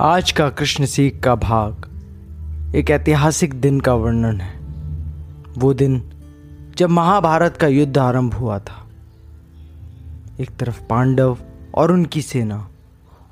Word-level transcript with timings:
आज 0.00 0.32
का 0.32 0.48
कृष्ण 0.48 0.86
सीख 0.86 1.20
का 1.20 1.34
भाग 1.34 1.88
एक 2.74 2.90
ऐतिहासिक 2.90 3.54
दिन 3.54 3.80
का 3.80 3.94
वर्णन 3.94 4.40
है। 4.40 4.60
वो 5.58 5.74
दिन 5.74 6.10
जब 6.76 6.90
महाभारत 6.90 7.56
का 7.56 7.66
युद्ध 7.66 7.98
आरंभ 7.98 8.34
हुआ 8.34 8.58
था। 8.58 8.86
एक 10.40 10.56
तरफ़ 10.56 10.82
पांडव 10.82 11.38
और 11.74 11.92
उनकी 11.92 12.22
सेना 12.22 12.68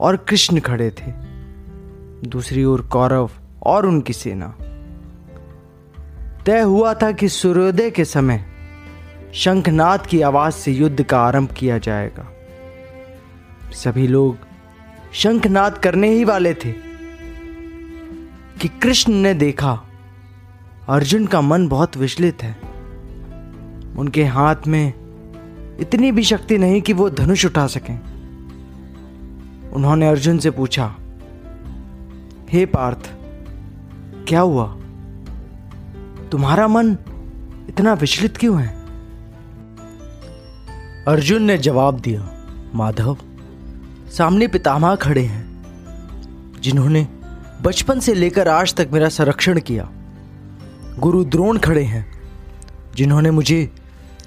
और 0.00 0.16
कृष्ण 0.16 0.60
खड़े 0.60 0.90
थे। 0.90 1.12
दूसरी 2.28 2.64
ओर 2.64 2.80
कौरव 2.80 3.30
और 3.62 3.86
उनकी 3.86 4.12
सेना। 4.12 4.54
तय 6.46 6.60
हुआ 6.60 6.94
था 6.94 7.12
कि 7.12 7.28
सूर्योदय 7.28 7.90
के 7.90 8.04
समय 8.04 8.44
शंखनाद 9.34 10.06
की 10.06 10.20
आवाज़ 10.20 10.54
से 10.54 10.72
युद्ध 10.72 11.02
का 11.02 11.20
आरंभ 11.20 11.50
किया 11.50 11.78
जाएगा। 11.78 12.32
सभी 13.72 14.06
लोग 14.06 14.36
शंखनाद 15.16 15.78
करने 15.78 16.10
ही 16.10 16.24
वाले 16.24 16.54
थे 16.54 16.72
कि 18.60 18.68
कृष्ण 18.68 19.12
ने 19.12 19.34
देखा। 19.34 19.82
अर्जुन 20.88 21.26
का 21.26 21.40
मन 21.40 21.68
बहुत 21.68 21.96
विचलित 21.96 22.42
है। 22.42 22.60
उनके 23.96 24.24
हाथ 24.24 24.56
में 24.66 24.92
इतनी 25.80 26.12
भी 26.12 26.22
शक्ति 26.22 26.58
नहीं 26.58 26.82
कि 26.82 26.92
वो 26.92 27.10
धनुष 27.10 27.46
उठा 27.46 27.66
सकें। 27.66 28.00
उन्होंने 29.70 30.08
अर्जुन 30.08 30.38
से 30.38 30.50
पूछा, 30.50 30.94
हे 32.50 32.66
पार्थ, 32.66 33.10
क्या 34.28 34.40
हुआ? 34.40 34.76
तुम्हारा 36.32 36.68
मन 36.68 36.92
इतना 37.68 37.92
विचलित 37.92 38.36
क्यों 38.36 38.62
है? 38.62 38.76
अर्जुन 41.08 41.42
ने 41.42 41.58
जवाब 41.58 42.00
दिया, 42.00 42.46
माधव 42.74 43.18
सामने 44.18 44.48
पितामह 44.48 44.94
खड़े 44.94 45.22
हैं, 45.22 45.44
जिन्होंने 46.60 47.08
बचपन 47.62 48.00
से 48.00 48.14
लेकर 48.14 48.48
आज 48.48 48.74
तक 48.74 48.88
मेरा 48.92 49.08
संरक्षण 49.08 49.60
किया। 49.60 49.88
गुरु 50.98 51.24
द्रोण 51.24 51.58
खड़े 51.58 51.82
हैं, 51.82 52.20
जिन्होंने 52.94 53.30
मुझे 53.30 53.72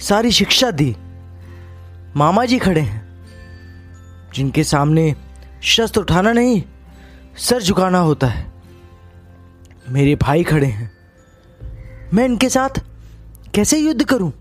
सारी 0.00 0.30
शिक्षा 0.30 0.70
दी। 0.70 0.96
मामा 2.16 2.44
जी 2.44 2.58
खड़े 2.58 2.80
हैं, 2.80 3.26
जिनके 4.34 4.64
सामने 4.64 5.14
शस्त्र 5.62 6.00
उठाना 6.00 6.32
नहीं, 6.32 6.62
सर 7.38 7.62
झुकाना 7.62 7.98
होता 7.98 8.26
है। 8.26 8.52
मेरे 9.88 10.14
भाई 10.14 10.44
खड़े 10.44 10.66
हैं। 10.66 10.92
मैं 12.14 12.24
इनके 12.24 12.48
साथ 12.48 12.82
कैसे 13.54 13.78
युद्ध 13.78 14.04
करूँ? 14.04 14.32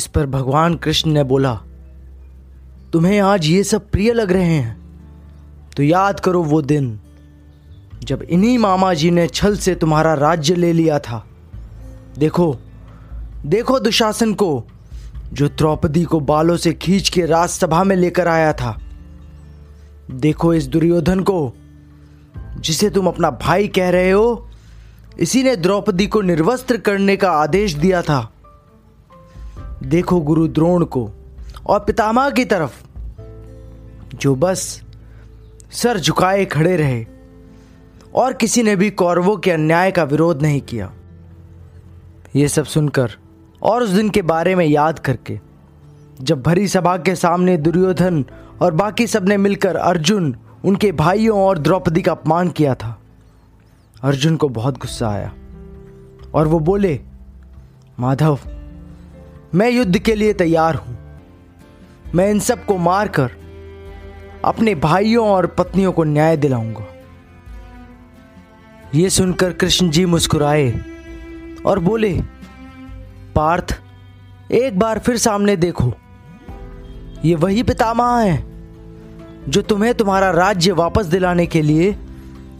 इस 0.00 0.06
पर 0.06 0.26
भगवान 0.26 0.74
कृष्ण 0.74 1.10
ने 1.10 1.22
बोला, 1.24 1.54
तुम्हें 2.92 3.18
आज 3.20 3.46
ये 3.46 3.64
सब 3.64 3.90
प्रिय 3.90 4.12
लग 4.12 4.30
रहे 4.32 4.44
हैं। 4.44 4.76
तो 5.76 5.82
याद 5.82 6.20
करो 6.20 6.42
वो 6.42 6.62
दिन, 6.62 7.00
जब 8.04 8.22
इन्हीं 8.22 8.56
मामा 8.58 8.94
जी 8.94 9.10
ने 9.10 9.26
छल 9.26 9.56
से 9.56 9.74
तुम्हारा 9.74 10.14
राज्य 10.14 10.54
ले 10.54 10.72
लिया 10.72 10.98
था। 10.98 11.24
देखो 12.18 12.56
देखो 13.46 13.78
दुशासन 13.80 14.34
को, 14.34 14.64
जो 15.32 15.48
द्रौपदी 15.48 16.04
को 16.04 16.20
बालों 16.20 16.56
से 16.56 16.72
खींच 16.72 17.08
के 17.08 17.26
राजसभा 17.26 17.84
में 17.84 17.96
लेकर 17.96 18.28
आया 18.28 18.52
था। 18.52 18.76
देखो 20.10 20.54
इस 20.54 20.66
दुर्योधन 20.66 21.20
को, 21.20 21.52
जिसे 22.60 22.90
तुम 22.90 23.06
अपना 23.06 23.30
भाई 23.30 23.68
कह 23.68 23.90
रहे 23.90 24.10
हो, 24.10 24.48
इसी 25.18 25.42
ने 25.42 25.56
द्रौपदी 25.56 26.06
को 26.06 26.20
निर्वस्त्र 26.20 26.76
करने 26.76 27.16
का 27.16 27.30
आदेश 27.30 27.72
दिया 27.72 28.02
था। 28.02 28.30
देखो 29.82 30.20
गुरु 30.20 30.48
द्रोण 30.48 30.84
को 30.84 31.10
और 31.66 31.80
पितामह 31.80 32.30
की 32.30 32.44
तरफ़, 32.44 32.82
जो 34.14 34.34
बस 34.34 34.82
सर 35.72 35.98
झुकाए 35.98 36.44
खड़े 36.44 36.76
रहे 36.76 37.04
और 38.14 38.32
किसी 38.32 38.62
ने 38.62 38.76
भी 38.76 38.90
कौरवों 38.90 39.36
के 39.36 39.50
अन्याय 39.50 39.90
का 39.90 40.04
विरोध 40.04 40.42
नहीं 40.42 40.60
किया। 40.60 40.92
ये 42.36 42.48
सब 42.48 42.64
सुनकर 42.64 43.10
और 43.62 43.82
उस 43.82 43.90
दिन 43.90 44.10
के 44.10 44.22
बारे 44.22 44.54
में 44.54 44.64
याद 44.66 44.98
करके, 44.98 45.38
जब 46.20 46.42
भरी 46.42 46.68
सभा 46.68 46.96
के 46.96 47.14
सामने 47.14 47.56
दुर्योधन 47.56 48.24
और 48.62 48.74
बाकी 48.74 49.06
सबने 49.06 49.36
मिलकर 49.36 49.76
अर्जुन, 49.76 50.34
उनके 50.64 50.92
भाइयों 50.92 51.38
और 51.38 51.58
द्रौपदी 51.58 52.02
का 52.02 52.12
अपमान 52.12 52.48
किया 52.48 52.74
था, 52.74 52.98
अर्जुन 54.02 54.36
को 54.36 54.48
बहुत 54.48 54.78
गुस्सा 54.78 55.08
आया 55.08 55.32
और 56.34 56.48
वो 56.48 56.58
बोले, 56.60 57.00
माधव 58.00 58.38
मैं 59.54 59.70
युद्ध 59.70 59.98
के 59.98 60.14
लिए 60.14 60.32
तैयार 60.32 60.74
हूँ। 60.74 60.96
मैं 62.14 62.30
इन 62.30 62.40
सबको 62.40 62.76
मारकर 62.78 63.30
अपने 64.44 64.74
भाइयों 64.74 65.28
और 65.28 65.46
पत्नियों 65.46 65.92
को 65.92 66.04
न्याय 66.04 66.36
दिलाऊँगा। 66.36 66.84
ये 68.94 69.10
सुनकर 69.10 69.52
कृष्ण 69.52 69.90
जी 69.90 70.04
मुस्कुराए 70.04 70.84
और 71.66 71.78
बोले, 71.78 72.12
पार्थ, 73.34 73.80
एक 74.52 74.78
बार 74.78 74.98
फिर 74.98 75.16
सामने 75.16 75.56
देखो। 75.56 75.92
ये 77.24 77.34
वही 77.34 77.62
पितामह 77.62 78.18
हैं 78.18 79.44
जो 79.48 79.62
तुम्हें 79.62 79.94
तुम्हारा 79.94 80.30
राज्य 80.30 80.72
वापस 80.72 81.06
दिलाने 81.06 81.46
के 81.46 81.62
लिए 81.62 81.96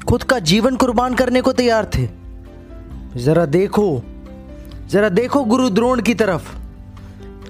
खुद 0.08 0.22
का 0.22 0.38
जीवन 0.38 0.76
कुर्बान 0.76 1.14
करने 1.14 1.40
को 1.40 1.52
तैयार 1.52 1.90
थे। 1.94 2.08
जरा 3.16 3.46
देखो 3.46 4.02
जरा 4.88 5.08
देखो 5.08 5.44
गुरु 5.44 5.70
द्रोण 5.70 6.02
की 6.02 6.14
तरफ़। 6.14 6.59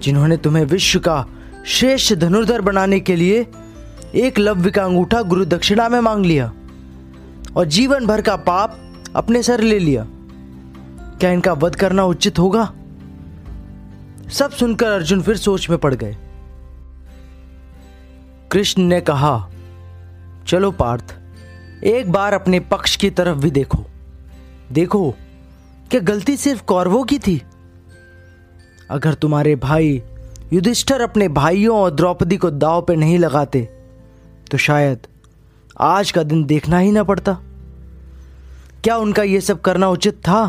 जिन्होंने 0.02 0.36
तुम्हें 0.36 0.64
विश्व 0.64 0.98
का 1.00 1.26
श्रेष्ठ 1.66 2.14
धनुर्धर 2.14 2.60
बनाने 2.60 3.00
के 3.00 3.16
लिए 3.16 3.46
एक 4.14 4.38
लव्य 4.38 4.70
का 4.70 4.84
अंगूठा 4.84 5.22
गुरु 5.22 5.44
दक्षिणा 5.44 5.88
में 5.88 6.00
मांग 6.00 6.26
लिया 6.26 6.52
और 7.56 7.64
जीवन 7.64 8.06
भर 8.06 8.22
का 8.22 8.36
पाप 8.36 8.78
अपने 9.16 9.42
सर 9.42 9.60
ले 9.60 9.78
लिया। 9.78 10.06
क्या 11.20 11.30
इनका 11.30 11.52
वध 11.52 11.74
करना 11.74 12.04
उचित 12.04 12.38
होगा? 12.38 12.72
सब 14.30 14.50
सुनकर 14.50 14.86
अर्जुन 14.86 15.22
फिर 15.22 15.36
सोच 15.36 15.70
में 15.70 15.78
पड़ 15.78 15.94
गए। 15.94 16.16
कृष्ण 18.52 18.82
ने 18.82 19.00
कहा, 19.00 19.48
चलो 20.46 20.70
पार्थ, 20.70 21.14
एक 21.84 22.12
बार 22.12 22.32
अपने 22.32 22.60
पक्ष 22.60 22.96
की 22.96 23.10
तरफ़ 23.10 23.38
भी 23.38 23.50
देखो। 23.50 23.84
देखो, 24.72 25.14
क्या 25.90 26.00
गलती 26.00 26.36
सिर्फ़ 26.36 26.62
कौरवों 26.62 27.04
की 27.04 27.18
थी? 27.18 27.42
अगर 28.90 29.14
तुम्हारे 29.14 29.54
भाई 29.56 30.02
युधिष्ठर 30.52 31.00
अपने 31.00 31.28
भाइयों 31.28 31.76
और 31.78 31.90
द्रौपदी 31.90 32.36
को 32.36 32.50
दाव 32.50 32.82
पे 32.82 32.96
नहीं 32.96 33.18
लगाते 33.18 33.62
तो 34.50 34.58
शायद 34.58 35.06
आज 35.80 36.10
का 36.10 36.22
दिन 36.22 36.44
देखना 36.44 36.78
ही 36.78 36.90
ना 36.92 37.02
पड़ता। 37.02 37.32
क्या 38.84 38.96
उनका 38.96 39.22
यह 39.22 39.40
सब 39.40 39.60
करना 39.60 39.88
उचित 39.88 40.18
था? 40.18 40.42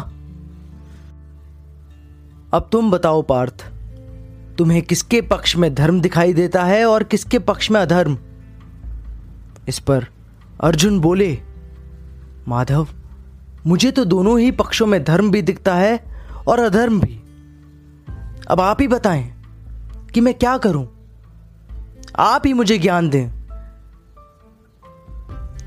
अब 2.53 2.69
तुम 2.71 2.91
बताओ 2.91 3.21
पार्थ, 3.21 3.65
तुम्हें 4.57 4.81
किसके 4.81 5.21
पक्ष 5.21 5.55
में 5.55 5.73
धर्म 5.75 6.01
दिखाई 6.01 6.33
देता 6.33 6.63
है 6.63 6.85
और 6.85 7.03
किसके 7.03 7.39
पक्ष 7.39 7.71
में 7.71 7.79
अधर्म? 7.81 8.17
इस 9.67 9.79
पर 9.79 10.05
अर्जुन 10.61 10.99
बोले, 10.99 11.37
माधव, 12.47 12.87
मुझे 13.67 13.91
तो 13.91 14.05
दोनों 14.05 14.39
ही 14.39 14.51
पक्षों 14.51 14.87
में 14.87 15.03
धर्म 15.03 15.31
भी 15.31 15.41
दिखता 15.41 15.75
है 15.75 15.99
और 16.47 16.59
अधर्म 16.59 16.99
भी। 16.99 17.19
अब 18.49 18.61
आप 18.61 18.81
ही 18.81 18.87
बताएँ 18.87 19.41
कि 20.13 20.21
मैं 20.21 20.33
क्या 20.33 20.57
करूँ? 20.57 21.07
आप 22.19 22.41
ही 22.45 22.53
मुझे 22.53 22.77
ज्ञान 22.77 23.09
दें। 23.09 23.29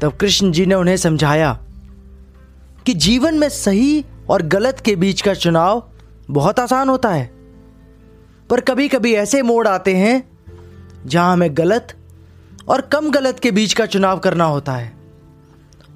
तब 0.01 0.17
कृष्ण 0.21 0.53
जी 0.53 0.67
ने 0.67 0.75
उन्हें 0.75 0.97
समझाया 0.97 1.61
कि 2.87 2.95
जीवन 2.95 3.35
में 3.35 3.49
सही 3.49 4.05
और 4.31 4.43
गलत 4.43 4.81
के 4.81 4.97
बीच 4.97 5.23
का 5.23 5.35
चुनाव 5.35 5.91
बहुत 6.31 6.61
आसान 6.61 6.89
होता 6.89 7.09
है। 7.09 7.27
पर 8.51 8.61
कभी 8.61 8.89
कभी 8.89 9.15
ऐसे 9.15 9.43
मोड़ 9.43 9.69
आते 9.69 9.97
हैं 9.97 10.29
जहाँ 11.07 11.33
हमें 11.33 11.57
गलत 11.57 11.97
और 12.69 12.81
कम 12.81 13.11
गलत 13.11 13.41
के 13.41 13.51
बीच 13.51 13.73
का 13.73 13.87
चुनाव 13.87 14.19
करना 14.19 14.45
होता 14.45 14.73
है। 14.73 14.93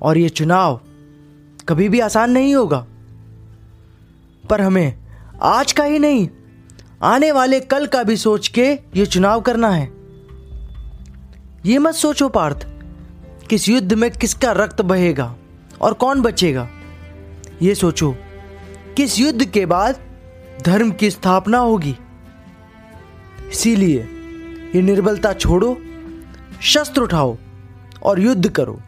और 0.02 0.18
यह 0.18 0.28
चुनाव 0.28 0.80
कभी 1.68 1.88
भी 1.88 2.00
आसान 2.00 2.30
नहीं 2.30 2.54
होगा। 2.54 2.86
पर 4.50 4.60
हमें 4.60 4.98
आज 5.42 5.72
का 5.72 5.84
ही 5.84 5.98
नहीं 5.98 6.28
आने 7.00 7.30
वाले 7.32 7.60
कल 7.60 7.86
का 7.86 8.02
भी 8.02 8.16
सोच 8.16 8.48
के 8.48 8.66
ये 8.96 9.04
चुनाव 9.06 9.40
करना 9.40 9.68
है। 9.70 9.84
ये 11.66 11.78
मत 11.78 11.94
सोचो 11.94 12.28
पार्थ, 12.28 12.66
किस 13.50 13.68
युद्ध 13.68 13.92
में 13.92 14.10
किसका 14.10 14.52
रक्त 14.52 14.80
बहेगा 14.82 15.34
और 15.80 15.92
कौन 15.92 16.22
बचेगा। 16.22 16.68
ये 17.62 17.74
सोचो, 17.74 18.14
किस 18.96 19.18
युद्ध 19.18 19.44
के 19.44 19.64
बाद 19.66 20.00
धर्म 20.64 20.90
की 20.90 21.10
स्थापना 21.10 21.58
होगी। 21.58 21.96
इसीलिए 23.50 24.00
ये 24.74 24.82
निर्बलता 24.82 25.32
छोड़ो, 25.32 25.76
शस्त्र 26.62 27.02
उठाओ 27.02 27.36
और 28.02 28.20
युद्ध 28.20 28.48
करो। 28.48 28.78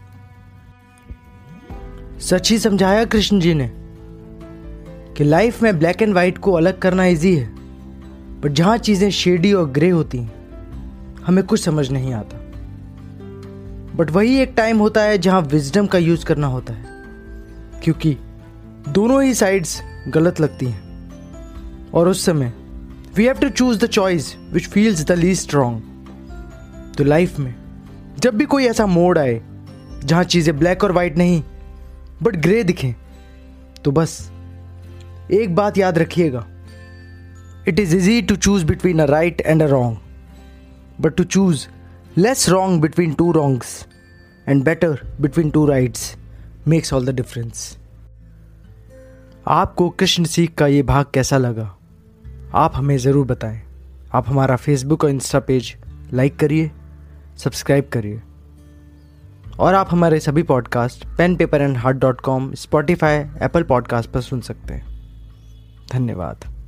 सच 2.20 2.50
ही 2.50 2.58
समझाया 2.58 3.04
कृष्ण 3.04 3.40
जी 3.40 3.54
ने 3.54 3.70
कि 5.14 5.24
लाइफ 5.24 5.62
में 5.62 5.78
ब्लैक 5.78 6.02
एंड 6.02 6.12
व्हाइट 6.12 6.38
को 6.38 6.52
अलग 6.52 6.78
करना 6.78 7.06
इजी 7.06 7.36
है। 7.36 7.59
पर 8.42 8.48
जहाँ 8.50 8.76
चीज़ें 8.78 9.10
शेडी 9.10 9.52
और 9.52 9.70
ग्रे 9.70 9.88
होती 9.90 10.19
हैं, 10.19 11.25
हमें 11.25 11.44
कुछ 11.44 11.60
समझ 11.60 11.90
नहीं 11.90 12.12
आता। 12.14 12.37
बट 13.96 14.10
वही 14.10 14.38
एक 14.40 14.52
टाइम 14.56 14.78
होता 14.78 15.02
है 15.02 15.19
जहाँ 15.19 15.40
विजडम 15.42 15.87
का 15.87 15.98
यूज़ 15.98 16.25
करना 16.25 16.46
होता 16.46 16.72
है, 16.72 16.84
क्योंकि 17.84 18.16
दोनों 18.88 19.22
ही 19.22 19.34
साइड्स 19.34 19.81
गलत 20.08 20.40
लगती 20.40 20.66
हैं। 20.66 21.90
और 21.90 22.08
उस 22.08 22.25
समय 22.26 22.52
we 23.16 23.25
have 23.25 23.38
to 23.38 23.48
choose 23.50 23.78
the 23.78 23.87
choice 23.88 24.34
which 24.52 24.69
feels 24.69 25.04
the 25.04 25.12
least 25.12 25.54
wrong 25.54 26.94
तो 26.98 27.04
लाइफ 27.04 27.38
में, 27.38 27.54
जब 28.19 28.34
भी 28.34 28.44
कोई 28.44 28.66
ऐसा 28.66 28.86
मोड 28.86 29.19
आए, 29.19 29.40
जहाँ 30.04 30.25
चीज़ें 30.25 30.58
ब्लैक 30.58 30.84
और 30.84 30.93
वाइट 30.93 31.16
नहीं 31.19 31.43
बट 32.22 32.36
ग्रे 32.36 32.62
दिखें 32.64 32.94
तो 33.84 33.90
बस 33.93 34.31
एक 35.32 35.54
बात 35.54 35.78
याद 35.78 35.98
रखिएगा 35.98 36.46
it 37.68 37.80
is 37.80 37.96
easy 37.96 38.22
to 38.22 38.36
choose 38.36 38.64
between 38.64 38.98
a 38.98 39.04
right 39.04 39.40
and 39.40 39.62
a 39.62 39.66
wrong 39.66 39.96
but 41.00 41.14
to 41.14 41.24
choose 41.24 41.66
less 42.18 42.48
wrong 42.48 42.80
between 42.80 43.12
two 43.12 43.32
wrongs 43.32 43.86
and 44.48 44.64
better 44.64 45.00
between 45.20 45.50
two 45.50 45.66
rights 45.66 46.16
makes 46.68 46.92
all 46.92 47.06
the 47.06 47.10
difference 47.10 47.76
आपको 49.48 49.88
कृष्ण 49.90 50.24
सीख 50.24 50.54
का 50.54 50.66
ये 50.66 50.82
भाग 50.82 51.06
कैसा 51.14 51.36
लगा? 51.38 51.76
आप 52.54 52.72
हमें 52.74 52.96
ज़रूर 52.98 53.26
बताएँ। 53.26 53.60
आप 54.12 54.28
हमारा 54.28 54.56
फेसबुक 54.56 55.04
और 55.04 55.10
इंस्टा 55.10 55.40
पेज 55.40 55.76
लाइक 56.12 56.36
करिए 56.36 56.70
सब्सक्राइब 57.38 57.88
करिए। 57.92 58.20
और 59.58 59.74
आप 59.74 59.88
हमारे 59.90 60.20
सभी 60.20 60.42
podcast 60.42 61.04
pen 61.18 61.36
paper 61.36 61.60
and 61.60 61.76
heart 61.76 61.96
dot 61.96 62.20
com 62.20 62.52
Spotify 62.54 63.16
Apple 63.16 63.62
podcast 63.62 64.10
पर 64.10 64.20
सुन 64.20 64.40
सकते 64.40 64.74
हैं। 64.74 64.86
धन्यवाद। 65.92 66.59